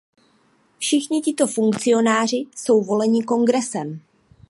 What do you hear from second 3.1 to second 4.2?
kongresem.